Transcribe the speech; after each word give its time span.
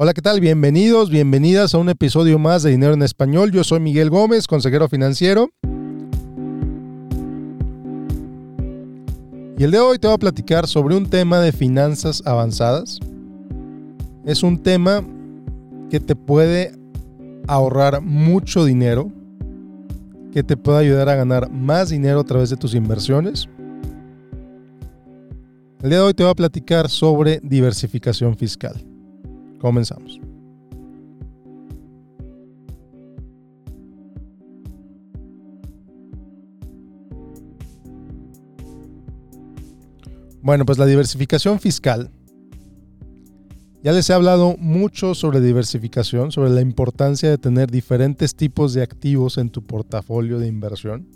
Hola, 0.00 0.14
¿qué 0.14 0.22
tal? 0.22 0.38
Bienvenidos, 0.38 1.10
bienvenidas 1.10 1.74
a 1.74 1.78
un 1.78 1.88
episodio 1.88 2.38
más 2.38 2.62
de 2.62 2.70
Dinero 2.70 2.94
en 2.94 3.02
Español. 3.02 3.50
Yo 3.50 3.64
soy 3.64 3.80
Miguel 3.80 4.10
Gómez, 4.10 4.46
consejero 4.46 4.88
financiero. 4.88 5.50
Y 9.58 9.64
el 9.64 9.72
de 9.72 9.80
hoy 9.80 9.98
te 9.98 10.06
voy 10.06 10.14
a 10.14 10.18
platicar 10.18 10.68
sobre 10.68 10.94
un 10.94 11.10
tema 11.10 11.40
de 11.40 11.50
finanzas 11.50 12.22
avanzadas. 12.24 13.00
Es 14.24 14.44
un 14.44 14.62
tema 14.62 15.02
que 15.90 15.98
te 15.98 16.14
puede 16.14 16.78
ahorrar 17.48 18.00
mucho 18.00 18.64
dinero, 18.64 19.10
que 20.32 20.44
te 20.44 20.56
puede 20.56 20.78
ayudar 20.78 21.08
a 21.08 21.16
ganar 21.16 21.50
más 21.50 21.88
dinero 21.88 22.20
a 22.20 22.24
través 22.24 22.50
de 22.50 22.56
tus 22.56 22.72
inversiones. 22.76 23.48
El 25.82 25.90
día 25.90 25.98
de 25.98 26.04
hoy 26.04 26.14
te 26.14 26.22
voy 26.22 26.30
a 26.30 26.36
platicar 26.36 26.88
sobre 26.88 27.40
diversificación 27.42 28.36
fiscal. 28.36 28.87
Comenzamos. 29.58 30.20
Bueno, 40.40 40.64
pues 40.64 40.78
la 40.78 40.86
diversificación 40.86 41.60
fiscal. 41.60 42.10
Ya 43.82 43.92
les 43.92 44.08
he 44.10 44.12
hablado 44.12 44.56
mucho 44.58 45.14
sobre 45.14 45.40
diversificación, 45.40 46.32
sobre 46.32 46.50
la 46.50 46.60
importancia 46.60 47.28
de 47.28 47.38
tener 47.38 47.70
diferentes 47.70 48.34
tipos 48.34 48.74
de 48.74 48.82
activos 48.82 49.38
en 49.38 49.50
tu 49.50 49.66
portafolio 49.66 50.38
de 50.38 50.46
inversión. 50.46 51.08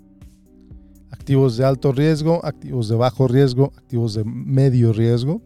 Activos 1.11 1.57
de 1.57 1.65
alto 1.65 1.93
riesgo, 1.93 2.45
activos 2.45 2.89
de 2.89 2.97
bajo 2.97 3.29
riesgo, 3.29 3.73
activos 3.77 4.15
de 4.15 4.25
medio 4.25 4.93
riesgo 4.93 5.41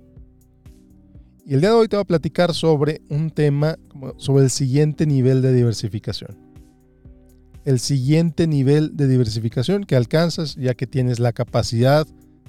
y 1.46 1.54
el 1.54 1.60
día 1.60 1.70
de 1.70 1.76
hoy 1.76 1.86
te 1.86 1.94
voy 1.94 2.02
a 2.02 2.06
platicar 2.06 2.52
sobre 2.52 3.02
un 3.08 3.30
tema, 3.30 3.78
sobre 4.16 4.42
el 4.42 4.50
siguiente 4.50 5.06
nivel 5.06 5.42
de 5.42 5.52
diversificación. 5.52 6.36
El 7.64 7.78
siguiente 7.78 8.48
nivel 8.48 8.96
de 8.96 9.06
diversificación 9.06 9.84
que 9.84 9.94
alcanzas 9.94 10.56
ya 10.56 10.74
que 10.74 10.88
tienes 10.88 11.20
la 11.20 11.32
capacidad 11.32 12.04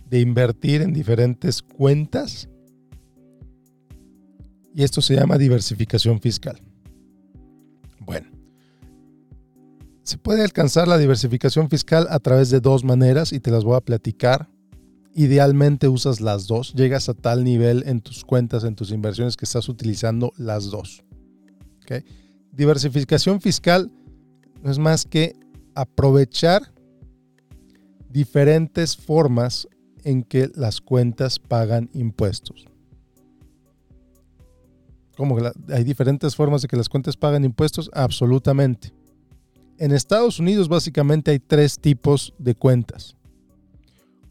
de 0.10 0.20
invertir 0.20 0.82
en 0.82 0.94
diferentes 0.94 1.62
cuentas. 1.62 2.50
Y 4.74 4.82
esto 4.82 5.02
se 5.02 5.16
llama 5.16 5.38
diversificación 5.38 6.20
fiscal. 6.20 6.60
Bueno, 8.00 8.28
se 10.02 10.18
puede 10.18 10.44
alcanzar 10.44 10.88
la 10.88 10.98
diversificación 10.98 11.70
fiscal 11.70 12.08
a 12.10 12.18
través 12.18 12.50
de 12.50 12.62
dos 12.62 12.84
maneras 12.84 13.32
y 13.32 13.40
te 13.40 13.52
las 13.52 13.64
voy 13.64 13.76
a 13.76 13.82
platicar 13.82 14.50
Idealmente 15.20 15.88
usas 15.88 16.22
las 16.22 16.46
dos, 16.46 16.76
llegas 16.76 17.10
a 17.10 17.16
tal 17.16 17.44
nivel 17.44 17.82
en 17.88 18.02
tus 18.02 18.24
cuentas, 18.24 18.64
en 18.64 18.76
tus 18.76 18.92
inversiones 18.92 19.36
que 19.36 19.46
estás 19.46 19.68
utilizando 19.68 20.32
las 20.38 20.66
dos. 20.70 21.04
Diversificación 22.52 23.42
fiscal 23.42 23.92
no 24.62 24.70
es 24.70 24.78
más 24.78 25.06
que 25.06 25.34
aprovechar 25.74 26.72
diferentes 28.12 28.96
formas 28.96 29.68
en 30.04 30.22
que 30.22 30.52
las 30.54 30.82
cuentas 30.82 31.40
pagan 31.40 31.90
impuestos. 31.94 32.68
¿Cómo? 35.16 35.36
¿Hay 35.70 35.84
diferentes 35.84 36.36
formas 36.36 36.62
de 36.62 36.68
que 36.68 36.78
las 36.78 36.90
cuentas 36.90 37.18
pagan 37.18 37.44
impuestos? 37.44 37.90
Absolutamente. 37.92 38.94
En 39.80 39.94
Estados 39.94 40.40
Unidos 40.40 40.70
básicamente 40.70 41.32
hay 41.32 41.40
tres 41.40 41.80
tipos 41.80 42.36
de 42.38 42.54
cuentas 42.54 43.17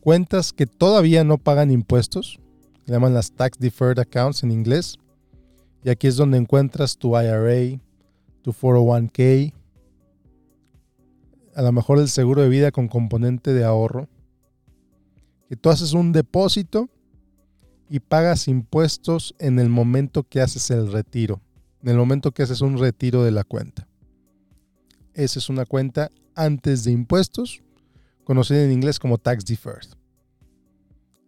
cuentas 0.06 0.52
que 0.52 0.66
todavía 0.66 1.24
no 1.24 1.36
pagan 1.36 1.72
impuestos, 1.72 2.38
se 2.84 2.92
llaman 2.92 3.12
las 3.12 3.32
Tax 3.32 3.58
Deferred 3.58 3.98
Accounts 3.98 4.44
en 4.44 4.52
inglés, 4.52 4.98
y 5.82 5.88
aquí 5.88 6.06
es 6.06 6.14
donde 6.14 6.38
encuentras 6.38 6.96
tu 6.96 7.18
IRA, 7.20 7.80
tu 8.40 8.52
401k, 8.52 9.52
a 11.56 11.62
lo 11.62 11.72
mejor 11.72 11.98
el 11.98 12.08
seguro 12.08 12.42
de 12.42 12.48
vida 12.48 12.70
con 12.70 12.86
componente 12.86 13.52
de 13.52 13.64
ahorro, 13.64 14.08
que 15.48 15.56
tú 15.56 15.70
haces 15.70 15.92
un 15.92 16.12
depósito 16.12 16.88
y 17.90 17.98
pagas 17.98 18.46
impuestos 18.46 19.34
en 19.40 19.58
el 19.58 19.70
momento 19.70 20.22
que 20.22 20.40
haces 20.40 20.70
el 20.70 20.92
retiro, 20.92 21.40
en 21.82 21.88
el 21.88 21.96
momento 21.96 22.30
que 22.30 22.44
haces 22.44 22.60
un 22.60 22.78
retiro 22.78 23.24
de 23.24 23.32
la 23.32 23.42
cuenta. 23.42 23.88
Esa 25.14 25.40
es 25.40 25.48
una 25.48 25.64
cuenta 25.64 26.12
antes 26.36 26.84
de 26.84 26.92
impuestos 26.92 27.60
conocida 28.26 28.64
en 28.64 28.72
inglés 28.72 28.98
como 28.98 29.18
tax 29.18 29.44
deferred. 29.44 29.86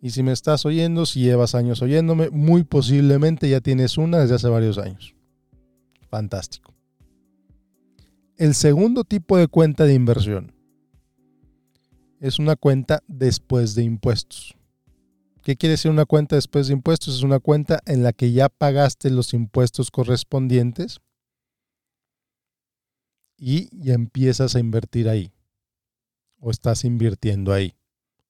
Y 0.02 0.10
si 0.10 0.24
me 0.24 0.32
estás 0.32 0.66
oyendo, 0.66 1.06
si 1.06 1.20
llevas 1.20 1.54
años 1.54 1.80
oyéndome, 1.80 2.28
muy 2.30 2.64
posiblemente 2.64 3.48
ya 3.48 3.60
tienes 3.60 3.98
una 3.98 4.18
desde 4.18 4.34
hace 4.34 4.48
varios 4.48 4.78
años. 4.78 5.14
Fantástico. 6.10 6.74
El 8.36 8.54
segundo 8.54 9.04
tipo 9.04 9.36
de 9.36 9.46
cuenta 9.46 9.84
de 9.84 9.94
inversión 9.94 10.52
es 12.20 12.40
una 12.40 12.56
cuenta 12.56 13.04
después 13.06 13.76
de 13.76 13.84
impuestos. 13.84 14.56
¿Qué 15.44 15.56
quiere 15.56 15.74
decir 15.74 15.92
una 15.92 16.04
cuenta 16.04 16.34
después 16.34 16.66
de 16.66 16.72
impuestos? 16.72 17.14
Es 17.14 17.22
una 17.22 17.38
cuenta 17.38 17.78
en 17.86 18.02
la 18.02 18.12
que 18.12 18.32
ya 18.32 18.48
pagaste 18.48 19.10
los 19.10 19.34
impuestos 19.34 19.92
correspondientes 19.92 20.98
y 23.36 23.68
ya 23.72 23.94
empiezas 23.94 24.56
a 24.56 24.58
invertir 24.58 25.08
ahí 25.08 25.32
o 26.40 26.50
estás 26.50 26.84
invirtiendo 26.84 27.52
ahí. 27.52 27.74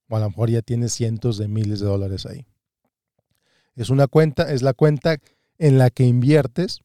O 0.09 0.17
a 0.17 0.21
lo 0.21 0.29
mejor 0.29 0.51
ya 0.51 0.63
tienes 0.63 0.93
cientos 0.93 1.39
de 1.39 1.49
miles 1.49 1.81
de 1.81 1.87
dólares 1.87 2.27
ahí. 2.27 2.47
Es 3.77 3.91
una 3.91 4.07
cuenta, 4.07 4.51
es 4.53 4.63
la 4.63 4.73
cuenta 4.73 5.19
en 5.59 5.79
la 5.79 5.91
que 5.91 6.05
inviertes 6.05 6.81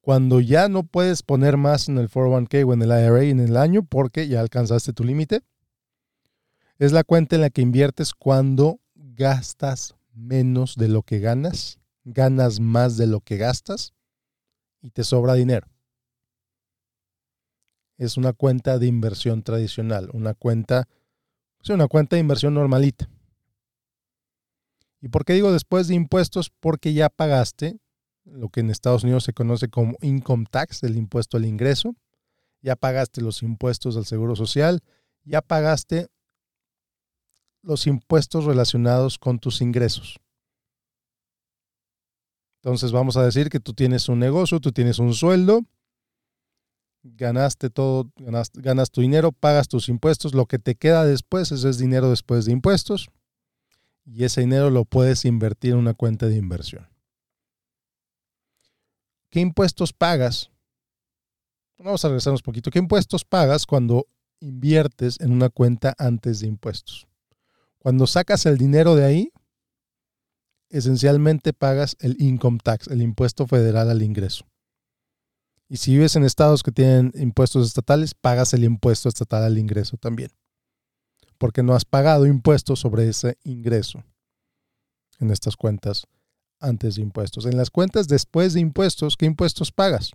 cuando 0.00 0.40
ya 0.40 0.68
no 0.68 0.82
puedes 0.82 1.22
poner 1.22 1.56
más 1.56 1.88
en 1.88 1.98
el 1.98 2.10
401k 2.10 2.66
o 2.66 2.72
en 2.72 2.82
el 2.82 2.88
IRA 2.88 3.22
en 3.22 3.40
el 3.40 3.56
año 3.56 3.84
porque 3.84 4.26
ya 4.26 4.40
alcanzaste 4.40 4.92
tu 4.92 5.04
límite. 5.04 5.42
Es 6.78 6.90
la 6.92 7.04
cuenta 7.04 7.36
en 7.36 7.42
la 7.42 7.50
que 7.50 7.62
inviertes 7.62 8.12
cuando 8.12 8.80
gastas 8.94 9.94
menos 10.12 10.74
de 10.76 10.88
lo 10.88 11.02
que 11.02 11.20
ganas, 11.20 11.78
ganas 12.04 12.58
más 12.58 12.96
de 12.96 13.06
lo 13.06 13.20
que 13.20 13.36
gastas 13.36 13.94
y 14.80 14.90
te 14.90 15.04
sobra 15.04 15.34
dinero 15.34 15.68
es 18.04 18.16
una 18.16 18.32
cuenta 18.32 18.78
de 18.78 18.86
inversión 18.86 19.42
tradicional, 19.42 20.10
una 20.12 20.34
cuenta, 20.34 20.88
es 21.62 21.70
una 21.70 21.86
cuenta 21.86 22.16
de 22.16 22.20
inversión 22.20 22.54
normalita. 22.54 23.08
¿Y 25.00 25.08
por 25.08 25.24
qué 25.24 25.34
digo 25.34 25.52
después 25.52 25.88
de 25.88 25.94
impuestos? 25.94 26.50
Porque 26.60 26.94
ya 26.94 27.08
pagaste 27.08 27.78
lo 28.24 28.48
que 28.48 28.60
en 28.60 28.70
Estados 28.70 29.04
Unidos 29.04 29.24
se 29.24 29.32
conoce 29.32 29.68
como 29.68 29.96
income 30.00 30.46
tax, 30.50 30.82
el 30.82 30.96
impuesto 30.96 31.36
al 31.36 31.44
ingreso, 31.44 31.94
ya 32.60 32.76
pagaste 32.76 33.20
los 33.20 33.42
impuestos 33.42 33.96
al 33.96 34.06
seguro 34.06 34.36
social, 34.36 34.80
ya 35.24 35.42
pagaste 35.42 36.08
los 37.62 37.86
impuestos 37.86 38.44
relacionados 38.44 39.18
con 39.18 39.38
tus 39.38 39.60
ingresos. 39.60 40.18
Entonces 42.62 42.92
vamos 42.92 43.16
a 43.16 43.24
decir 43.24 43.48
que 43.48 43.60
tú 43.60 43.74
tienes 43.74 44.08
un 44.08 44.20
negocio, 44.20 44.60
tú 44.60 44.70
tienes 44.72 44.98
un 45.00 45.14
sueldo, 45.14 45.62
ganaste 47.02 47.70
todo, 47.70 48.10
ganas, 48.16 48.90
tu 48.90 49.00
dinero, 49.00 49.32
pagas 49.32 49.68
tus 49.68 49.88
impuestos, 49.88 50.34
lo 50.34 50.46
que 50.46 50.58
te 50.58 50.74
queda 50.74 51.04
después, 51.04 51.52
eso 51.52 51.68
es 51.68 51.78
dinero 51.78 52.10
después 52.10 52.44
de 52.44 52.52
impuestos, 52.52 53.08
y 54.04 54.24
ese 54.24 54.42
dinero 54.42 54.70
lo 54.70 54.84
puedes 54.84 55.24
invertir 55.24 55.72
en 55.72 55.78
una 55.78 55.94
cuenta 55.94 56.26
de 56.26 56.36
inversión. 56.36 56.88
¿Qué 59.30 59.40
impuestos 59.40 59.92
pagas? 59.92 60.50
Vamos 61.78 62.04
a 62.04 62.08
regresarnos 62.08 62.40
un 62.40 62.44
poquito. 62.44 62.70
¿Qué 62.70 62.78
impuestos 62.78 63.24
pagas 63.24 63.66
cuando 63.66 64.06
inviertes 64.40 65.18
en 65.20 65.32
una 65.32 65.48
cuenta 65.48 65.94
antes 65.98 66.40
de 66.40 66.46
impuestos? 66.46 67.06
Cuando 67.78 68.06
sacas 68.06 68.46
el 68.46 68.58
dinero 68.58 68.94
de 68.94 69.04
ahí, 69.04 69.32
esencialmente 70.68 71.52
pagas 71.52 71.96
el 72.00 72.16
income 72.20 72.58
tax, 72.62 72.88
el 72.88 73.02
impuesto 73.02 73.46
federal 73.46 73.90
al 73.90 74.02
ingreso. 74.02 74.46
Y 75.72 75.78
si 75.78 75.92
vives 75.92 76.16
en 76.16 76.24
estados 76.24 76.62
que 76.62 76.70
tienen 76.70 77.12
impuestos 77.14 77.66
estatales, 77.66 78.12
pagas 78.12 78.52
el 78.52 78.62
impuesto 78.62 79.08
estatal 79.08 79.42
al 79.42 79.56
ingreso 79.56 79.96
también. 79.96 80.30
Porque 81.38 81.62
no 81.62 81.72
has 81.72 81.86
pagado 81.86 82.26
impuestos 82.26 82.80
sobre 82.80 83.08
ese 83.08 83.38
ingreso 83.42 84.04
en 85.18 85.30
estas 85.30 85.56
cuentas 85.56 86.06
antes 86.60 86.96
de 86.96 87.00
impuestos. 87.00 87.46
En 87.46 87.56
las 87.56 87.70
cuentas 87.70 88.06
después 88.06 88.52
de 88.52 88.60
impuestos, 88.60 89.16
¿qué 89.16 89.24
impuestos 89.24 89.72
pagas? 89.72 90.10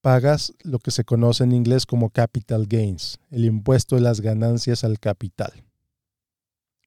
Pagas 0.00 0.54
lo 0.62 0.78
que 0.78 0.90
se 0.90 1.04
conoce 1.04 1.44
en 1.44 1.52
inglés 1.52 1.84
como 1.84 2.08
capital 2.08 2.64
gains, 2.66 3.18
el 3.30 3.44
impuesto 3.44 3.96
de 3.96 4.00
las 4.00 4.22
ganancias 4.22 4.84
al 4.84 4.98
capital. 4.98 5.52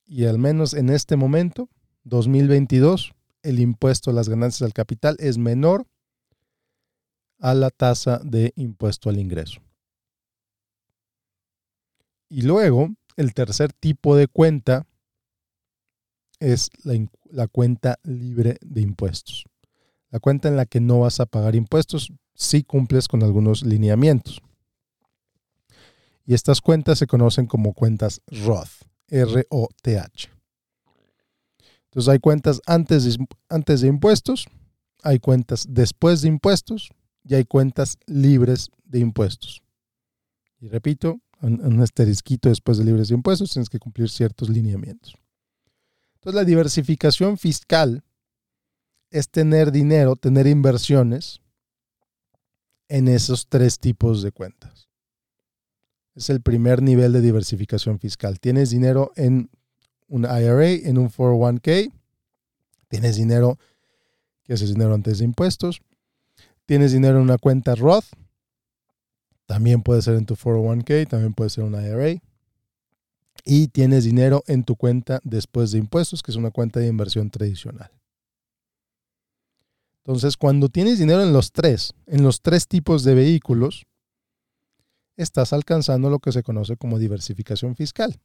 Y 0.08 0.26
al 0.26 0.40
menos 0.40 0.74
en 0.74 0.90
este 0.90 1.18
momento, 1.18 1.70
2022, 2.06 3.14
el 3.44 3.60
impuesto 3.60 4.10
a 4.10 4.14
las 4.14 4.28
ganancias 4.28 4.64
al 4.64 4.74
capital 4.74 5.18
es 5.20 5.38
menor 5.38 5.86
a 7.40 7.54
la 7.54 7.70
tasa 7.70 8.20
de 8.24 8.54
impuesto 8.56 9.10
al 9.10 9.20
ingreso. 9.20 9.62
Y 12.30 12.42
luego, 12.42 12.90
el 13.16 13.34
tercer 13.34 13.74
tipo 13.74 14.16
de 14.16 14.28
cuenta 14.28 14.86
es 16.40 16.70
la, 16.84 17.48
cuenta 17.48 18.00
libre 18.04 18.58
de 18.62 18.82
impuestos. 18.82 19.46
La 20.10 20.20
cuenta 20.20 20.48
en 20.48 20.56
la 20.56 20.66
que 20.66 20.80
no 20.80 21.00
vas 21.00 21.20
a 21.20 21.26
pagar 21.26 21.56
impuestos 21.56 22.12
si 22.34 22.64
cumples 22.64 23.08
con 23.08 23.24
algunos 23.24 23.64
lineamientos. 23.64 24.42
Y 26.26 26.34
estas 26.34 26.62
cuentas 26.62 27.00
se 27.00 27.08
conocen 27.08 27.48
como 27.48 27.74
cuentas 27.74 28.22
Roth, 28.28 28.84
R-O-T-H. 29.08 30.30
Entonces 31.86 32.10
hay 32.10 32.20
cuentas 32.20 32.62
antes 32.66 33.18
antes 33.50 33.82
de 33.82 33.88
impuestos, 33.88 34.48
hay 35.04 35.20
cuentas 35.20 35.66
después 35.70 36.22
de 36.22 36.28
impuestos 36.28 36.92
y 37.28 37.36
hay 37.36 37.46
cuentas 37.46 37.98
libres 38.06 38.70
de 38.86 39.00
impuestos. 39.00 39.62
Y 40.60 40.70
repito, 40.70 41.20
un, 41.42 41.82
asterisquito 41.82 42.50
después 42.50 42.78
de 42.78 42.86
libres 42.86 43.10
de 43.10 43.16
impuestos 43.16 43.52
tienes 43.52 43.70
que 43.70 43.80
cumplir 43.80 44.10
ciertos 44.10 44.50
lineamientos. 44.50 45.16
Entonces 46.16 46.36
la 46.36 46.46
diversificación 46.46 47.38
fiscal 47.38 48.04
es 49.12 49.30
tener 49.30 49.72
dinero, 49.72 50.16
tener 50.16 50.48
inversiones 50.48 51.42
en 52.90 53.08
esos 53.08 53.48
tres 53.48 53.80
tipos 53.80 54.24
de 54.24 54.32
cuentas. 54.32 54.90
Es 56.16 56.30
el 56.30 56.42
primer 56.42 56.82
nivel 56.82 57.14
de 57.14 57.22
diversificación 57.22 58.00
fiscal. 58.00 58.40
Tienes 58.40 58.72
dinero 58.72 59.12
en 59.16 59.52
un 60.08 60.24
IRA, 60.24 60.72
en 60.72 60.98
un 60.98 61.10
401k, 61.10 61.92
tienes 62.88 63.18
dinero, 63.18 63.60
que 64.44 64.54
es 64.54 64.68
dinero 64.68 64.94
antes 64.94 65.20
de 65.20 65.26
impuestos, 65.26 65.82
tienes 66.68 66.92
dinero 66.92 67.18
en 67.18 67.24
una 67.24 67.38
cuenta 67.40 67.74
Roth, 67.74 68.06
también 69.48 69.82
puede 69.82 70.02
ser 70.02 70.16
en 70.16 70.26
tu 70.26 70.36
401k, 70.36 71.08
también 71.08 71.34
puede 71.34 71.50
ser 71.50 71.64
un 71.64 71.74
IRA, 71.74 72.22
y 73.44 73.70
tienes 73.70 74.04
dinero 74.04 74.44
en 74.46 74.64
tu 74.64 74.76
cuenta 74.76 75.22
después 75.24 75.72
de 75.72 75.80
impuestos, 75.80 76.22
que 76.22 76.32
es 76.32 76.38
una 76.38 76.52
cuenta 76.52 76.80
de 76.82 76.88
inversión 76.88 77.32
tradicional. 77.32 77.90
Entonces, 80.00 80.36
cuando 80.36 80.70
tienes 80.70 81.00
dinero 81.00 81.24
en 81.24 81.34
los 81.34 81.52
tres, 81.52 81.94
en 82.06 82.24
los 82.24 82.42
tres 82.42 82.68
tipos 82.68 83.04
de 83.04 83.16
vehículos, 83.16 83.86
estás 85.16 85.54
alcanzando 85.54 86.10
lo 86.10 86.20
que 86.20 86.34
se 86.34 86.44
conoce 86.44 86.76
como 86.76 87.00
diversificación 87.00 87.76
fiscal. 87.76 88.20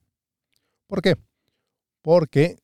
¿Por 0.89 1.01
qué? 1.03 1.17
Porque 2.03 2.59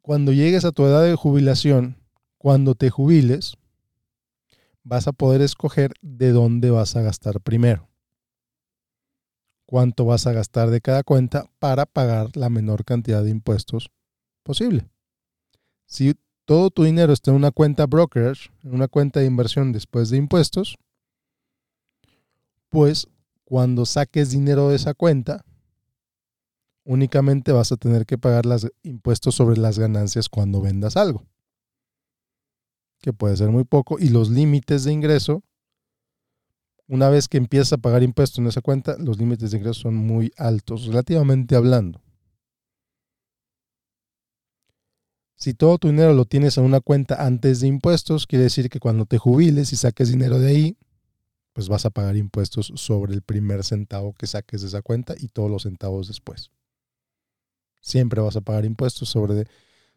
cuando 0.00 0.32
llegues 0.32 0.64
a 0.64 0.72
tu 0.72 0.86
edad 0.86 1.02
de 1.02 1.16
jubilación, 1.16 1.96
cuando 2.38 2.76
te 2.76 2.90
jubiles, 2.90 3.57
vas 4.88 5.06
a 5.06 5.12
poder 5.12 5.42
escoger 5.42 5.92
de 6.00 6.32
dónde 6.32 6.70
vas 6.70 6.96
a 6.96 7.02
gastar 7.02 7.42
primero. 7.42 7.88
Cuánto 9.66 10.06
vas 10.06 10.26
a 10.26 10.32
gastar 10.32 10.70
de 10.70 10.80
cada 10.80 11.02
cuenta 11.02 11.44
para 11.58 11.84
pagar 11.84 12.34
la 12.36 12.48
menor 12.48 12.86
cantidad 12.86 13.22
de 13.22 13.28
impuestos 13.28 13.90
posible. 14.42 14.88
Si 15.84 16.14
todo 16.46 16.70
tu 16.70 16.84
dinero 16.84 17.12
está 17.12 17.30
en 17.30 17.36
una 17.36 17.50
cuenta 17.50 17.86
brokerage, 17.86 18.50
en 18.64 18.74
una 18.74 18.88
cuenta 18.88 19.20
de 19.20 19.26
inversión 19.26 19.72
después 19.72 20.08
de 20.08 20.16
impuestos, 20.16 20.78
pues 22.70 23.08
cuando 23.44 23.84
saques 23.84 24.30
dinero 24.30 24.70
de 24.70 24.76
esa 24.76 24.94
cuenta, 24.94 25.44
únicamente 26.84 27.52
vas 27.52 27.72
a 27.72 27.76
tener 27.76 28.06
que 28.06 28.16
pagar 28.16 28.46
los 28.46 28.66
impuestos 28.82 29.34
sobre 29.34 29.58
las 29.58 29.78
ganancias 29.78 30.30
cuando 30.30 30.62
vendas 30.62 30.96
algo, 30.96 31.26
que 33.00 33.12
puede 33.12 33.36
ser 33.36 33.50
muy 33.50 33.64
poco, 33.64 33.98
y 33.98 34.08
los 34.08 34.30
límites 34.30 34.84
de 34.84 34.92
ingreso, 34.92 35.42
una 36.86 37.08
vez 37.08 37.28
que 37.28 37.36
empiezas 37.36 37.74
a 37.74 37.78
pagar 37.78 38.02
impuestos 38.02 38.38
en 38.38 38.46
esa 38.46 38.62
cuenta, 38.62 38.96
los 38.98 39.18
límites 39.18 39.50
de 39.50 39.58
ingreso 39.58 39.82
son 39.82 39.94
muy 39.94 40.32
altos, 40.36 40.86
relativamente 40.86 41.54
hablando. 41.54 42.00
Si 45.36 45.54
todo 45.54 45.78
tu 45.78 45.88
dinero 45.88 46.14
lo 46.14 46.24
tienes 46.24 46.58
en 46.58 46.64
una 46.64 46.80
cuenta 46.80 47.24
antes 47.24 47.60
de 47.60 47.68
impuestos, 47.68 48.26
quiere 48.26 48.44
decir 48.44 48.68
que 48.68 48.80
cuando 48.80 49.06
te 49.06 49.18
jubiles 49.18 49.72
y 49.72 49.76
saques 49.76 50.08
dinero 50.10 50.40
de 50.40 50.48
ahí, 50.48 50.76
pues 51.52 51.68
vas 51.68 51.84
a 51.84 51.90
pagar 51.90 52.16
impuestos 52.16 52.72
sobre 52.74 53.14
el 53.14 53.22
primer 53.22 53.62
centavo 53.62 54.14
que 54.14 54.26
saques 54.26 54.62
de 54.62 54.68
esa 54.68 54.82
cuenta 54.82 55.14
y 55.16 55.28
todos 55.28 55.48
los 55.50 55.62
centavos 55.62 56.08
después. 56.08 56.50
Siempre 57.80 58.20
vas 58.20 58.36
a 58.36 58.40
pagar 58.40 58.64
impuestos 58.64 59.10
sobre, 59.10 59.46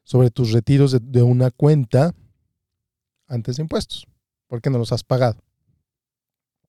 sobre 0.03 0.29
tus 0.29 0.51
retiros 0.51 0.91
de, 0.91 0.99
de 0.99 1.23
una 1.23 1.49
cuenta 1.49 2.13
antes 3.31 3.55
de 3.55 3.63
impuestos, 3.63 4.07
porque 4.47 4.69
no 4.69 4.77
los 4.77 4.91
has 4.91 5.03
pagado. 5.03 5.41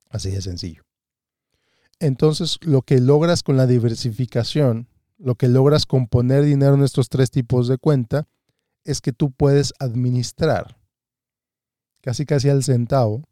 Así 0.09 0.31
de 0.31 0.41
sencillo. 0.41 0.85
Entonces, 1.99 2.59
lo 2.63 2.83
que 2.83 3.01
logras 3.01 3.43
con 3.43 3.57
la 3.57 3.67
diversificación, 3.67 4.89
lo 5.19 5.35
que 5.35 5.49
logras 5.49 5.87
con 5.87 6.07
poner 6.07 6.45
dinero 6.45 6.75
en 6.75 6.83
estos 6.83 7.09
tres 7.09 7.31
tipos 7.31 7.69
de 7.69 7.79
cuenta, 7.79 8.29
es 8.85 9.01
que 9.01 9.13
tú 9.13 9.31
puedes 9.33 9.73
administrar 9.79 10.79
casi 12.01 12.27
casi 12.27 12.49
al 12.49 12.65
centavo 12.65 13.23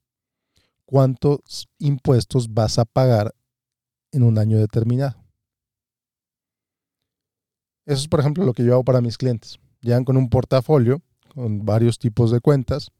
cuántos 0.84 1.68
impuestos 1.78 2.52
vas 2.54 2.78
a 2.78 2.84
pagar 2.84 3.34
en 4.12 4.22
un 4.22 4.38
año 4.38 4.58
determinado. 4.58 5.24
Eso 7.86 8.02
es, 8.02 8.08
por 8.08 8.20
ejemplo, 8.20 8.44
lo 8.44 8.52
que 8.52 8.64
yo 8.64 8.74
hago 8.74 8.84
para 8.84 9.00
mis 9.00 9.18
clientes. 9.18 9.58
Llegan 9.80 10.04
con 10.04 10.16
un 10.16 10.28
portafolio 10.28 11.02
con 11.34 11.64
varios 11.64 11.98
tipos 11.98 12.30
de 12.30 12.40
cuentas 12.40 12.92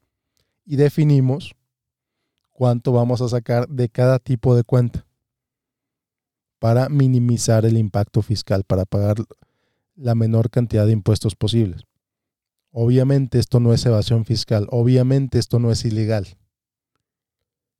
y 0.65 0.75
definimos 0.75 1.55
cuánto 2.51 2.91
vamos 2.91 3.21
a 3.21 3.29
sacar 3.29 3.67
de 3.67 3.89
cada 3.89 4.19
tipo 4.19 4.55
de 4.55 4.63
cuenta 4.63 5.05
para 6.59 6.89
minimizar 6.89 7.65
el 7.65 7.77
impacto 7.77 8.21
fiscal, 8.21 8.63
para 8.63 8.85
pagar 8.85 9.17
la 9.95 10.13
menor 10.15 10.49
cantidad 10.49 10.85
de 10.85 10.91
impuestos 10.91 11.35
posibles. 11.35 11.83
Obviamente 12.71 13.39
esto 13.39 13.59
no 13.59 13.73
es 13.73 13.85
evasión 13.85 14.25
fiscal, 14.25 14.67
obviamente 14.69 15.39
esto 15.39 15.59
no 15.59 15.71
es 15.71 15.83
ilegal. 15.85 16.37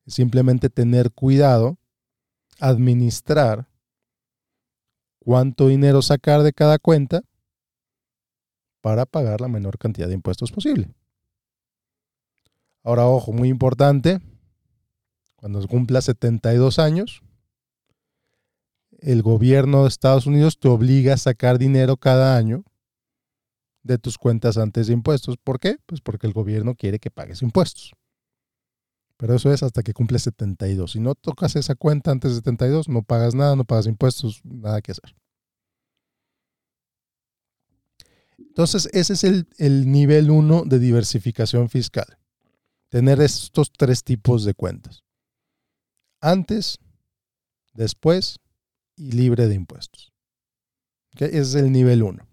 Simplemente 0.07 0.69
tener 0.69 1.12
cuidado, 1.12 1.78
administrar 2.60 3.68
cuánto 5.19 5.68
dinero 5.68 6.01
sacar 6.01 6.42
de 6.42 6.51
cada 6.51 6.80
cuenta 6.80 7.22
para 8.81 9.06
pagar 9.06 9.42
la 9.42 9.48
menor 9.48 9.78
cantidad 9.78 10.07
de 10.07 10.16
impuestos 10.16 10.51
posible. 10.51 10.89
Ahora, 12.83 13.06
ojo, 13.07 13.31
muy 13.31 13.50
importante, 13.50 14.19
cuando 15.36 15.66
cumpla 15.68 16.01
72 16.01 16.80
años, 16.80 17.22
el 19.00 19.22
gobierno 19.22 19.83
de 19.83 19.89
Estados 19.89 20.25
Unidos 20.25 20.60
te 20.60 20.68
obliga 20.68 21.16
a 21.16 21.18
sacar 21.18 21.57
dinero 21.57 21.98
cada 21.98 22.38
año 22.38 22.63
de 23.83 23.98
tus 23.98 24.18
cuentas 24.18 24.57
antes 24.57 24.88
de 24.88 24.94
impuestos. 24.94 25.38
¿Por 25.38 25.60
qué? 25.60 25.78
Pues 25.86 26.01
porque 26.01 26.28
el 26.28 26.33
gobierno 26.33 26.75
quiere 26.75 27.00
que 27.00 27.12
pagues 27.12 27.42
impuestos. 27.42 27.94
Pero 29.18 29.35
eso 29.35 29.52
es 29.52 29.61
hasta 29.61 29.83
que 29.83 29.94
cumples 29.94 30.23
72. 30.23 30.94
Si 30.94 31.00
no 31.00 31.14
tocas 31.16 31.56
esa 31.56 31.76
cuenta 31.76 32.11
antes 32.11 32.31
de 32.31 32.38
72, 32.38 32.90
no 32.90 33.04
pagas 33.04 33.35
nada, 33.35 33.56
no 33.56 33.66
pagas 33.66 33.85
impuestos, 33.88 34.42
nada 34.44 34.81
que 34.81 34.94
hacer. 34.94 35.16
Entonces, 38.38 38.90
ese 38.94 39.14
es 39.14 39.23
el, 39.23 39.47
el 39.57 39.92
nivel 39.92 40.31
1 40.31 40.64
de 40.66 40.80
diversificación 40.80 41.69
fiscal. 41.69 42.18
Tener 42.92 43.21
estos 43.21 43.71
tres 43.71 44.04
tipos 44.04 44.44
de 44.44 44.54
cuentas. 44.54 45.06
Antes, 46.19 46.78
después 47.74 48.40
y 48.98 49.14
libre 49.14 49.48
de 49.48 49.56
impuestos. 49.56 50.12
Ese 51.16 51.38
es 51.38 51.56
el 51.56 51.71
nivel 51.71 52.04
1. 52.04 52.28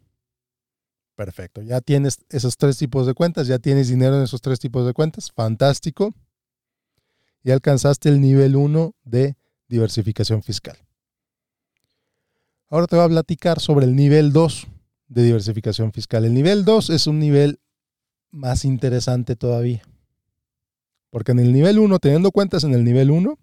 Perfecto. 1.15 1.63
Ya 1.63 1.81
tienes 1.81 2.19
esos 2.29 2.57
tres 2.57 2.77
tipos 2.77 3.07
de 3.07 3.15
cuentas, 3.15 3.47
ya 3.47 3.61
tienes 3.61 3.87
dinero 3.87 4.17
en 4.17 4.25
esos 4.25 4.41
tres 4.41 4.59
tipos 4.59 4.85
de 4.85 4.95
cuentas. 4.95 5.31
Fantástico. 5.31 6.13
Y 7.45 7.53
alcanzaste 7.53 8.09
el 8.09 8.21
nivel 8.21 8.57
1 8.57 8.97
de 9.05 9.37
diversificación 9.69 10.43
fiscal. 10.43 10.77
Ahora 12.69 12.89
te 12.89 12.97
voy 12.97 13.05
a 13.05 13.09
platicar 13.09 13.61
sobre 13.61 13.87
el 13.87 13.95
nivel 13.95 14.33
2 14.33 14.67
de 15.07 15.23
diversificación 15.23 15.93
fiscal. 15.93 16.25
El 16.25 16.35
nivel 16.35 16.65
2 16.65 16.91
es 16.91 17.07
un 17.07 17.21
nivel 17.21 17.61
más 18.33 18.65
interesante 18.65 19.37
todavía. 19.37 19.85
Porque 21.11 21.33
en 21.33 21.39
el 21.39 21.53
nivel 21.53 21.79
1, 21.79 21.99
teniendo 21.99 22.33
cuentas 22.33 22.65
en 22.65 22.75
el 22.75 22.85
nivel 22.85 23.11
1, 23.11 23.39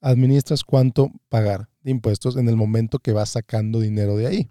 administras 0.00 0.64
cuánto 0.64 1.10
pagar 1.28 1.68
de 1.82 1.90
impuestos 1.90 2.36
en 2.36 2.48
el 2.48 2.56
momento 2.56 2.98
que 2.98 3.12
vas 3.12 3.30
sacando 3.30 3.80
dinero 3.80 4.16
de 4.16 4.26
ahí. 4.26 4.50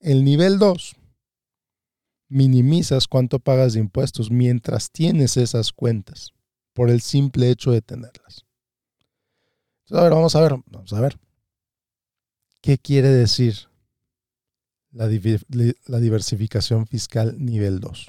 El 0.00 0.24
nivel 0.24 0.58
2 0.58 0.96
minimizas 2.28 3.06
cuánto 3.06 3.38
pagas 3.38 3.74
de 3.74 3.80
impuestos 3.80 4.30
mientras 4.30 4.90
tienes 4.90 5.36
esas 5.36 5.72
cuentas, 5.72 6.32
por 6.72 6.90
el 6.90 7.00
simple 7.00 7.50
hecho 7.50 7.70
de 7.70 7.82
tenerlas. 7.82 8.44
Entonces, 9.84 9.98
a 9.98 10.02
ver, 10.02 10.12
vamos 10.12 10.36
a 10.36 10.40
ver, 10.40 10.54
vamos 10.66 10.92
a 10.92 11.00
ver. 11.00 11.18
¿Qué 12.60 12.78
quiere 12.78 13.08
decir 13.08 13.54
la, 14.90 15.08
diversificación 15.08 16.86
fiscal 16.86 17.36
nivel 17.38 17.80
2? 17.80 18.08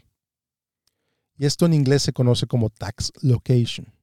Y 1.38 1.46
esto 1.46 1.66
en 1.66 1.74
inglés 1.74 2.02
se 2.02 2.14
conoce 2.14 2.48
como 2.48 2.70
tax 2.70 3.12
location. 3.22 3.94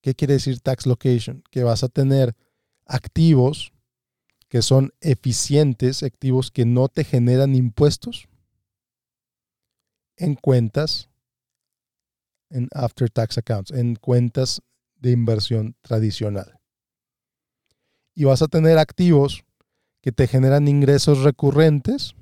¿Qué 0.00 0.14
quiere 0.14 0.34
decir 0.34 0.60
tax 0.60 0.86
location? 0.86 1.42
Que 1.50 1.64
vas 1.64 1.82
a 1.82 1.88
tener 1.88 2.36
activos 2.84 3.72
que 4.48 4.62
son 4.62 4.92
eficientes, 5.00 6.04
activos 6.04 6.52
que 6.52 6.64
no 6.64 6.88
te 6.88 7.02
generan 7.02 7.56
impuestos, 7.56 8.28
en 10.16 10.36
cuentas 10.36 11.10
en 12.50 12.68
after 12.72 13.10
tax 13.10 13.38
accounts, 13.38 13.72
en 13.72 13.96
cuentas 13.96 14.62
de 14.94 15.10
inversión 15.10 15.76
tradicional. 15.82 16.60
Y 18.14 18.24
vas 18.24 18.40
a 18.40 18.48
tener 18.48 18.78
activos 18.78 19.44
que 20.00 20.12
te 20.12 20.26
generan 20.26 20.68
ingresos 20.68 21.22
recurrentes 21.22 22.14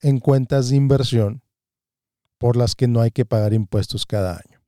en 0.00 0.18
cuentas 0.18 0.70
de 0.70 0.76
inversión 0.76 1.42
por 2.40 2.56
las 2.56 2.74
que 2.74 2.88
no 2.88 3.02
hay 3.02 3.10
que 3.10 3.26
pagar 3.26 3.52
impuestos 3.52 4.06
cada 4.06 4.32
año. 4.32 4.62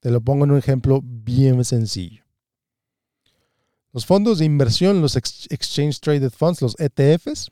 Te 0.00 0.10
lo 0.10 0.22
pongo 0.22 0.46
en 0.46 0.52
un 0.52 0.56
ejemplo 0.56 1.02
bien 1.04 1.62
sencillo. 1.66 2.24
Los 3.92 4.06
fondos 4.06 4.38
de 4.38 4.46
inversión, 4.46 5.02
los 5.02 5.16
Exchange 5.16 6.00
Traded 6.00 6.30
Funds, 6.30 6.62
los 6.62 6.76
ETFs, 6.80 7.50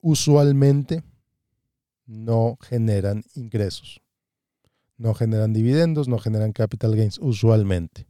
usualmente 0.00 1.04
no 2.06 2.56
generan 2.62 3.22
ingresos, 3.34 4.00
no 4.96 5.12
generan 5.12 5.52
dividendos, 5.52 6.08
no 6.08 6.18
generan 6.18 6.52
capital 6.52 6.96
gains, 6.96 7.18
usualmente. 7.18 8.08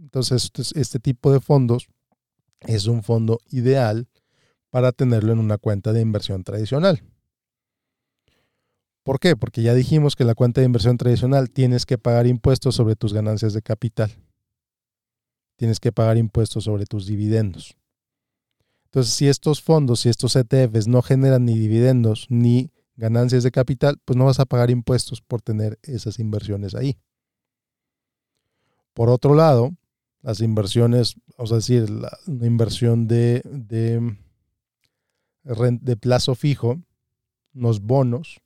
Entonces, 0.00 0.50
este 0.74 0.98
tipo 0.98 1.32
de 1.32 1.38
fondos 1.38 1.86
es 2.62 2.86
un 2.86 3.04
fondo 3.04 3.38
ideal 3.50 4.08
para 4.70 4.90
tenerlo 4.90 5.32
en 5.32 5.38
una 5.38 5.56
cuenta 5.56 5.92
de 5.92 6.00
inversión 6.00 6.42
tradicional. 6.42 7.00
¿Por 9.04 9.20
qué? 9.20 9.36
Porque 9.36 9.62
ya 9.62 9.74
dijimos 9.74 10.16
que 10.16 10.24
la 10.24 10.34
cuenta 10.34 10.62
de 10.62 10.66
inversión 10.66 10.96
tradicional 10.96 11.50
tienes 11.50 11.84
que 11.84 11.98
pagar 11.98 12.26
impuestos 12.26 12.74
sobre 12.74 12.96
tus 12.96 13.12
ganancias 13.12 13.52
de 13.52 13.60
capital. 13.60 14.10
Tienes 15.56 15.78
que 15.78 15.92
pagar 15.92 16.16
impuestos 16.16 16.64
sobre 16.64 16.86
tus 16.86 17.06
dividendos. 17.06 17.76
Entonces, 18.86 19.12
si 19.12 19.28
estos 19.28 19.60
fondos, 19.60 20.00
si 20.00 20.08
estos 20.08 20.34
ETFs 20.36 20.88
no 20.88 21.02
generan 21.02 21.44
ni 21.44 21.58
dividendos 21.58 22.26
ni 22.30 22.70
ganancias 22.96 23.42
de 23.42 23.50
capital, 23.50 24.00
pues 24.06 24.16
no 24.16 24.24
vas 24.24 24.40
a 24.40 24.46
pagar 24.46 24.70
impuestos 24.70 25.20
por 25.20 25.42
tener 25.42 25.78
esas 25.82 26.18
inversiones 26.18 26.74
ahí. 26.74 26.96
Por 28.94 29.10
otro 29.10 29.34
lado, 29.34 29.72
las 30.22 30.40
inversiones, 30.40 31.16
vamos 31.36 31.52
a 31.52 31.56
decir, 31.56 31.90
la, 31.90 32.16
inversión 32.26 33.06
de, 33.06 33.42
de, 33.44 34.16
de 35.42 35.96
plazo 35.96 36.34
fijo, 36.34 36.80
los 37.52 37.80
bonos, 37.80 38.40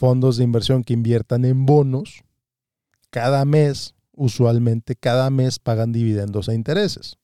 fondos 0.00 0.38
de 0.38 0.44
inversión 0.44 0.82
que 0.82 0.94
inviertan 0.94 1.44
en 1.44 1.66
bonos, 1.66 2.24
cada 3.10 3.44
mes, 3.44 3.94
usualmente 4.12 4.96
cada 4.96 5.28
mes 5.28 5.58
pagan 5.58 5.92
dividendos 5.92 6.48
e 6.48 6.54
intereses. 6.54 7.18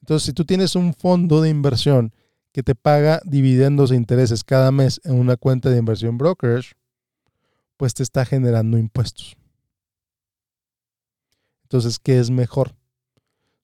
Entonces, 0.00 0.26
si 0.26 0.32
tú 0.32 0.44
tienes 0.44 0.76
un 0.76 0.94
fondo 0.94 1.42
de 1.42 1.48
inversión 1.50 2.14
que 2.52 2.62
te 2.62 2.76
paga 2.76 3.20
dividendos 3.24 3.90
e 3.90 3.96
intereses 3.96 4.44
cada 4.44 4.70
mes 4.70 5.00
en 5.02 5.16
una 5.16 5.36
cuenta 5.36 5.70
de 5.70 5.78
inversión 5.78 6.18
brokerage, 6.18 6.74
pues 7.76 7.94
te 7.94 8.04
está 8.04 8.24
generando 8.24 8.78
impuestos. 8.78 9.36
Entonces, 11.64 11.98
¿qué 11.98 12.20
es 12.20 12.30
mejor? 12.30 12.76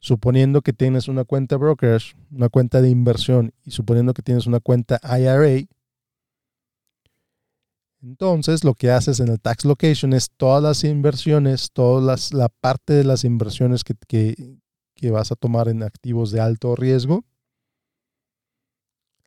Suponiendo 0.00 0.60
que 0.60 0.72
tienes 0.72 1.06
una 1.06 1.22
cuenta 1.22 1.56
brokerage, 1.56 2.16
una 2.32 2.48
cuenta 2.48 2.82
de 2.82 2.90
inversión 2.90 3.54
y 3.62 3.70
suponiendo 3.70 4.12
que 4.12 4.22
tienes 4.22 4.48
una 4.48 4.58
cuenta 4.58 4.98
IRA, 5.04 5.68
entonces, 8.02 8.62
lo 8.62 8.74
que 8.74 8.90
haces 8.90 9.20
en 9.20 9.28
el 9.28 9.40
tax 9.40 9.64
location 9.64 10.12
es 10.12 10.30
todas 10.36 10.62
las 10.62 10.84
inversiones, 10.84 11.70
toda 11.72 12.16
la 12.32 12.48
parte 12.48 12.92
de 12.92 13.04
las 13.04 13.24
inversiones 13.24 13.84
que, 13.84 14.60
vas 15.10 15.32
a 15.32 15.36
tomar 15.36 15.68
en 15.68 15.82
activos 15.82 16.30
de 16.30 16.40
alto 16.40 16.76
riesgo, 16.76 17.24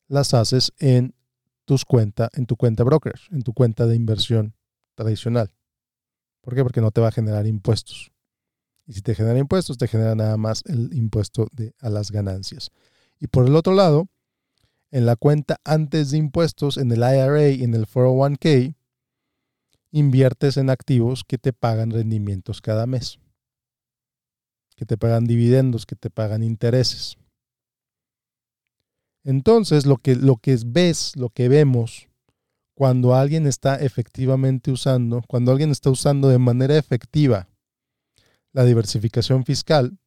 las 0.07 0.33
haces 0.33 0.71
en 0.79 1.15
tus 1.65 1.85
cuenta, 1.85 2.29
en 2.33 2.45
tu 2.45 2.55
cuenta 2.55 2.83
broker, 2.83 3.19
en 3.31 3.41
tu 3.41 3.53
cuenta 3.53 3.85
de 3.85 3.95
inversión 3.95 4.55
tradicional. 4.95 5.53
¿Por 6.41 6.55
qué? 6.55 6.63
Porque 6.63 6.81
no 6.81 6.91
te 6.91 7.01
va 7.01 7.09
a 7.09 7.11
generar 7.11 7.45
impuestos. 7.47 8.11
Y 8.85 8.93
si 8.93 9.01
te 9.01 9.13
genera 9.13 9.37
impuestos, 9.37 9.77
te 9.77 9.87
genera 9.87 10.15
nada 10.15 10.37
más 10.37 10.63
el 10.65 10.93
impuesto 10.93 11.47
a 11.79 11.89
las 11.89 12.11
ganancias. 12.11 12.71
Y 13.19 13.27
por 13.27 13.45
el 13.45 13.55
otro 13.55 13.73
lado, 13.73 14.07
en 14.91 15.05
la 15.05 15.15
cuenta 15.15 15.59
antes 15.63 16.11
de 16.11 16.17
impuestos, 16.17 16.77
en 16.77 16.91
el 16.91 16.99
IRA 16.99 17.49
y 17.49 17.63
en 17.63 17.75
el 17.75 17.85
401k, 17.85 18.75
inviertes 19.91 20.57
en 20.57 20.69
activos 20.69 21.23
que 21.23 21.37
te 21.37 21.53
pagan 21.53 21.91
rendimientos 21.91 22.61
cada 22.61 22.85
mes, 22.85 23.19
que 24.75 24.85
te 24.85 24.97
pagan 24.97 25.25
dividendos, 25.25 25.85
que 25.85 25.95
te 25.95 26.09
pagan 26.09 26.43
intereses. 26.43 27.17
Entonces, 29.23 29.85
lo 29.85 29.97
que, 29.97 30.15
lo 30.15 30.37
que 30.37 30.57
ves, 30.65 31.15
lo 31.15 31.29
que 31.29 31.49
vemos, 31.49 32.07
cuando 32.73 33.13
alguien 33.13 33.45
está 33.45 33.75
efectivamente 33.75 34.71
usando, 34.71 35.21
cuando 35.27 35.51
alguien 35.51 35.69
está 35.69 35.89
usando 35.89 36.29
de 36.29 36.39
manera 36.39 36.77
efectiva 36.77 37.49
la 38.53 38.63
diversificación 38.63 39.43
fiscal, 39.43 39.97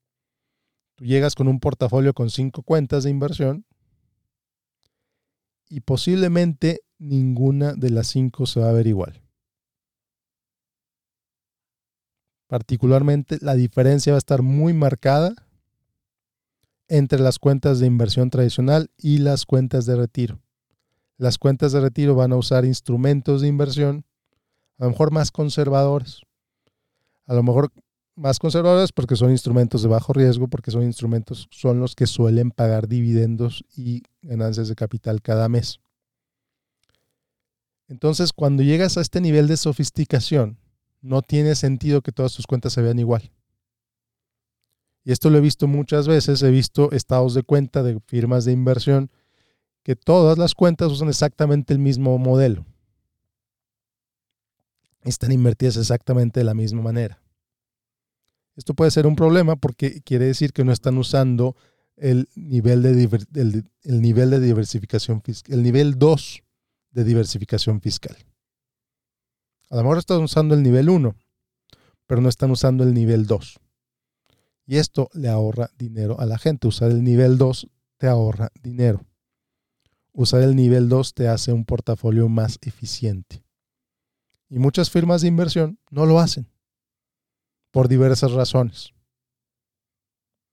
tú 0.96 1.04
llegas 1.04 1.34
con 1.34 1.48
un 1.48 1.60
portafolio 1.60 2.14
con 2.14 2.30
cinco 2.30 2.62
cuentas 2.62 3.04
de 3.04 3.10
inversión 3.10 3.66
y 5.72 5.80
posiblemente 5.80 6.82
ninguna 6.98 7.72
de 7.72 7.88
las 7.88 8.08
cinco 8.08 8.44
se 8.44 8.60
va 8.60 8.68
a 8.68 8.72
ver 8.72 8.86
igual. 8.86 9.22
Particularmente 12.46 13.38
la 13.40 13.54
diferencia 13.54 14.12
va 14.12 14.18
a 14.18 14.18
estar 14.18 14.42
muy 14.42 14.74
marcada 14.74 15.34
entre 16.88 17.20
las 17.20 17.38
cuentas 17.38 17.80
de 17.80 17.86
inversión 17.86 18.28
tradicional 18.28 18.90
y 18.98 19.16
las 19.16 19.46
cuentas 19.46 19.86
de 19.86 19.96
retiro. 19.96 20.42
Las 21.16 21.38
cuentas 21.38 21.72
de 21.72 21.80
retiro 21.80 22.14
van 22.14 22.32
a 22.32 22.36
usar 22.36 22.66
instrumentos 22.66 23.40
de 23.40 23.48
inversión 23.48 24.04
a 24.76 24.84
lo 24.84 24.90
mejor 24.90 25.10
más 25.10 25.30
conservadores. 25.30 26.20
A 27.24 27.32
lo 27.32 27.42
mejor 27.42 27.72
más 28.14 28.38
conservadores 28.38 28.92
porque 28.92 29.16
son 29.16 29.30
instrumentos 29.30 29.82
de 29.82 29.88
bajo 29.88 30.12
riesgo, 30.12 30.48
porque 30.48 30.70
son 30.70 30.82
instrumentos, 30.82 31.48
son 31.50 31.80
los 31.80 31.94
que 31.94 32.06
suelen 32.06 32.50
pagar 32.50 32.88
dividendos 32.88 33.64
y 33.76 34.02
ganancias 34.22 34.68
de 34.68 34.74
capital 34.74 35.22
cada 35.22 35.48
mes. 35.48 35.80
Entonces, 37.88 38.32
cuando 38.32 38.62
llegas 38.62 38.96
a 38.96 39.00
este 39.00 39.20
nivel 39.20 39.48
de 39.48 39.56
sofisticación, 39.56 40.58
no 41.00 41.20
tiene 41.20 41.54
sentido 41.54 42.00
que 42.00 42.12
todas 42.12 42.34
tus 42.34 42.46
cuentas 42.46 42.72
se 42.72 42.82
vean 42.82 42.98
igual. 42.98 43.30
Y 45.04 45.12
esto 45.12 45.30
lo 45.30 45.38
he 45.38 45.40
visto 45.40 45.66
muchas 45.66 46.06
veces, 46.06 46.42
he 46.42 46.50
visto 46.50 46.92
estados 46.92 47.34
de 47.34 47.42
cuenta 47.42 47.82
de 47.82 47.98
firmas 48.06 48.44
de 48.44 48.52
inversión 48.52 49.10
que 49.82 49.96
todas 49.96 50.38
las 50.38 50.54
cuentas 50.54 50.92
usan 50.92 51.08
exactamente 51.08 51.72
el 51.72 51.80
mismo 51.80 52.16
modelo. 52.18 52.64
Están 55.02 55.32
invertidas 55.32 55.76
exactamente 55.76 56.38
de 56.38 56.44
la 56.44 56.54
misma 56.54 56.82
manera. 56.82 57.20
Esto 58.56 58.74
puede 58.74 58.90
ser 58.90 59.06
un 59.06 59.16
problema 59.16 59.56
porque 59.56 60.02
quiere 60.02 60.26
decir 60.26 60.52
que 60.52 60.64
no 60.64 60.72
están 60.72 60.98
usando 60.98 61.56
el 61.96 62.28
nivel 62.34 62.82
de, 62.82 62.90
el, 63.34 64.02
nivel 64.02 64.30
de 64.30 64.40
diversificación 64.40 65.22
fiscal, 65.22 65.54
el 65.54 65.62
nivel 65.62 65.98
2 65.98 66.42
de 66.90 67.04
diversificación 67.04 67.80
fiscal. 67.80 68.16
A 69.70 69.76
lo 69.76 69.82
mejor 69.82 69.98
están 69.98 70.22
usando 70.22 70.54
el 70.54 70.62
nivel 70.62 70.90
1, 70.90 71.14
pero 72.06 72.20
no 72.20 72.28
están 72.28 72.50
usando 72.50 72.84
el 72.84 72.92
nivel 72.92 73.26
2. 73.26 73.58
Y 74.66 74.76
esto 74.76 75.08
le 75.14 75.28
ahorra 75.28 75.70
dinero 75.78 76.20
a 76.20 76.26
la 76.26 76.38
gente. 76.38 76.68
Usar 76.68 76.90
el 76.90 77.02
nivel 77.02 77.38
2 77.38 77.68
te 77.96 78.06
ahorra 78.06 78.50
dinero. 78.62 79.06
Usar 80.12 80.42
el 80.42 80.54
nivel 80.54 80.90
2 80.90 81.14
te 81.14 81.28
hace 81.28 81.52
un 81.52 81.64
portafolio 81.64 82.28
más 82.28 82.58
eficiente. 82.60 83.44
Y 84.50 84.58
muchas 84.58 84.90
firmas 84.90 85.22
de 85.22 85.28
inversión 85.28 85.78
no 85.90 86.04
lo 86.04 86.20
hacen 86.20 86.51
por 87.72 87.88
diversas 87.88 88.30
razones. 88.32 88.92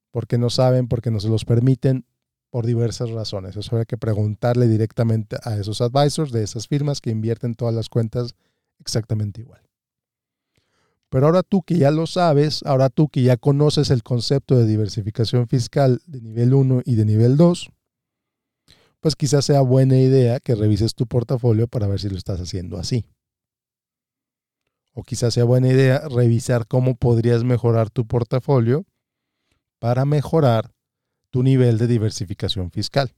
Porque 0.09 0.39
no 0.39 0.49
saben, 0.49 0.87
porque 0.87 1.11
no 1.11 1.19
se 1.19 1.29
los 1.29 1.45
permiten, 1.45 2.05
por 2.49 2.65
diversas 2.65 3.11
razones. 3.11 3.55
Eso 3.55 3.77
hay 3.77 3.85
que 3.85 3.97
preguntarle 3.97 4.67
directamente 4.67 5.37
a 5.43 5.55
esos 5.55 5.81
advisors 5.81 6.31
de 6.31 6.43
esas 6.43 6.67
firmas 6.67 6.99
que 7.01 7.11
invierten 7.11 7.53
todas 7.53 7.75
las 7.75 7.89
cuentas 7.89 8.33
exactamente 8.79 9.41
igual. 9.41 9.61
Pero 11.09 11.25
ahora 11.25 11.43
tú 11.43 11.63
que 11.63 11.77
ya 11.77 11.91
lo 11.91 12.07
sabes, 12.07 12.61
ahora 12.65 12.89
tú 12.89 13.09
que 13.09 13.23
ya 13.23 13.37
conoces 13.37 13.89
el 13.89 14.03
concepto 14.03 14.55
de 14.55 14.65
diversificación 14.65 15.47
fiscal 15.47 16.01
de 16.05 16.21
nivel 16.21 16.53
1 16.53 16.81
y 16.85 16.95
de 16.95 17.05
nivel 17.05 17.35
2, 17.35 17.71
pues 18.99 19.15
quizás 19.15 19.45
sea 19.45 19.61
buena 19.61 19.97
idea 19.97 20.39
que 20.39 20.55
revises 20.55 20.93
tu 20.93 21.07
portafolio 21.07 21.67
para 21.67 21.87
ver 21.87 21.99
si 21.99 22.09
lo 22.09 22.17
estás 22.17 22.39
haciendo 22.39 22.77
así. 22.77 23.05
O 24.99 25.03
quizás 25.03 25.33
sea 25.33 25.45
buena 25.45 25.69
idea 25.69 26.01
revisar 26.09 26.67
cómo 26.67 26.95
podrías 26.95 27.45
mejorar 27.45 27.89
tu 27.89 28.05
portafolio 28.05 28.85
para 29.79 30.03
mejorar 30.03 30.73
tu 31.29 31.41
nivel 31.41 31.77
de 31.77 31.87
diversificación 31.87 32.69
fiscal. 32.69 33.15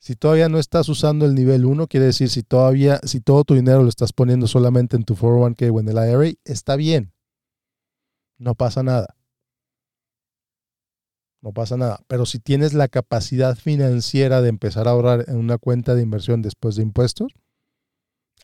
Si 0.00 0.16
todavía 0.16 0.48
no 0.48 0.58
estás 0.58 0.88
usando 0.88 1.26
el 1.26 1.36
nivel 1.36 1.64
1, 1.64 1.86
quiere 1.86 2.06
decir 2.06 2.28
si 2.28 2.42
todavía, 2.42 2.98
si 3.04 3.20
todo 3.20 3.44
tu 3.44 3.54
dinero 3.54 3.84
lo 3.84 3.88
estás 3.88 4.12
poniendo 4.12 4.48
solamente 4.48 4.96
en 4.96 5.04
tu 5.04 5.14
401k 5.14 5.72
o 5.72 5.78
en 5.78 5.88
el 5.88 5.96
IRA, 5.96 6.36
está 6.44 6.74
bien. 6.74 7.12
No 8.36 8.56
pasa 8.56 8.82
nada. 8.82 9.14
No 11.40 11.52
pasa 11.52 11.76
nada. 11.76 12.00
Pero 12.08 12.26
si 12.26 12.40
tienes 12.40 12.74
la 12.74 12.88
capacidad 12.88 13.56
financiera 13.56 14.42
de 14.42 14.48
empezar 14.48 14.88
a 14.88 14.90
ahorrar 14.90 15.26
en 15.28 15.36
una 15.36 15.56
cuenta 15.56 15.94
de 15.94 16.02
inversión 16.02 16.42
después 16.42 16.74
de 16.74 16.82
impuestos, 16.82 17.32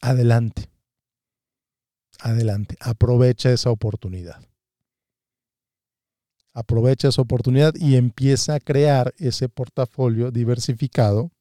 adelante. 0.00 0.72
Adelante. 2.22 2.76
Aprovecha 2.80 3.52
esa 3.52 3.70
oportunidad. 3.70 4.46
Aprovecha 6.54 7.08
esa 7.08 7.20
oportunidad 7.20 7.74
y 7.74 7.96
empieza 7.96 8.54
a 8.54 8.60
crear 8.60 9.12
ese 9.18 9.48
portafolio 9.48 10.30
diversificado, 10.30 11.32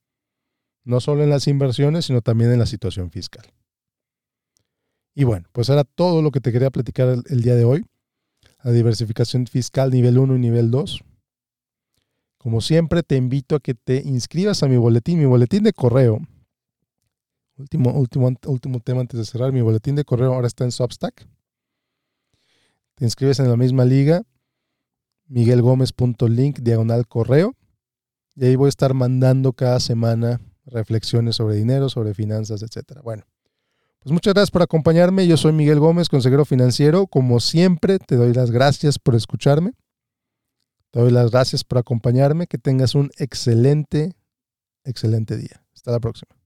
no 0.84 1.00
solo 1.00 1.24
en 1.24 1.30
las 1.30 1.48
inversiones, 1.48 2.06
sino 2.06 2.22
también 2.22 2.52
en 2.52 2.60
la 2.60 2.66
situación 2.66 3.12
fiscal. 3.12 3.46
Y 5.14 5.24
bueno, 5.24 5.48
pues 5.52 5.70
era 5.70 5.84
todo 5.84 6.24
lo 6.24 6.32
que 6.32 6.40
te 6.40 6.52
quería 6.52 6.72
platicar 6.72 7.10
el, 7.30 7.42
día 7.42 7.56
de 7.56 7.66
hoy. 7.66 7.86
La 8.64 8.72
diversificación 8.72 9.46
fiscal 9.46 9.92
nivel 9.92 10.18
1 10.18 10.36
y 10.36 10.40
nivel 10.40 10.72
2. 10.72 11.04
Como 12.40 12.62
siempre, 12.62 13.04
te 13.04 13.18
invito 13.18 13.56
a 13.56 13.60
que 13.60 13.76
te 13.76 13.98
inscribas 13.98 14.64
a 14.64 14.68
mi 14.68 14.78
boletín. 14.78 15.20
Mi 15.20 15.26
boletín 15.26 15.62
de 15.62 15.74
correo 15.74 16.22
Último, 17.58 17.92
último, 17.92 18.30
último 18.48 18.80
tema 18.80 19.02
antes 19.02 19.20
de 19.20 19.26
cerrar. 19.26 19.52
Mi 19.52 19.62
boletín 19.62 19.96
de 19.96 20.04
correo 20.04 20.34
ahora 20.34 20.48
está 20.48 20.64
en 20.64 20.72
Substack. 20.72 21.28
Te 22.96 23.06
inscribes 23.06 23.40
en 23.40 23.50
la 23.50 23.58
misma 23.58 23.86
liga, 23.86 24.24
miguelgomez.link 25.28 26.60
diagonal 26.60 27.08
correo. 27.08 27.56
Y 28.36 28.46
ahí 28.46 28.56
voy 28.56 28.68
a 28.68 28.70
estar 28.70 28.94
mandando 28.94 29.54
cada 29.54 29.80
semana 29.80 30.40
reflexiones 30.66 31.36
sobre 31.36 31.56
dinero, 31.56 31.90
sobre 31.90 32.14
finanzas, 32.14 32.64
etcétera. 32.64 33.02
Bueno, 33.02 33.24
pues 34.00 34.14
muchas 34.14 34.34
gracias 34.34 34.52
por 34.52 34.64
acompañarme. 34.64 35.28
Yo 35.28 35.38
soy 35.38 35.52
Miguel 35.52 35.80
Gómez, 35.80 36.10
consejero 36.10 36.46
financiero. 36.46 37.08
Como 37.08 37.40
siempre, 37.40 38.00
te 38.00 38.16
doy 38.16 38.34
las 38.34 38.50
gracias 38.50 38.98
por 38.98 39.16
escucharme. 39.16 39.74
Te 40.90 41.00
doy 41.00 41.12
las 41.12 41.32
gracias 41.32 41.64
por 41.64 41.78
acompañarme. 41.78 42.48
Que 42.48 42.58
tengas 42.58 42.96
un 42.96 43.12
excelente, 43.18 44.16
excelente 44.84 45.38
día. 45.38 45.64
Hasta 45.74 45.92
la 45.92 46.00
próxima. 46.00 46.41